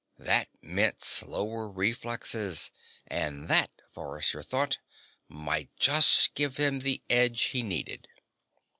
That 0.17 0.49
meant 0.63 1.05
slower 1.05 1.69
reflexes 1.69 2.71
and 3.05 3.47
that, 3.49 3.69
Forrester 3.91 4.41
thought, 4.41 4.79
might 5.27 5.69
just 5.77 6.33
give 6.33 6.57
him 6.57 6.79
the 6.79 7.03
edge 7.07 7.41
he 7.53 7.61
needed. 7.61 8.07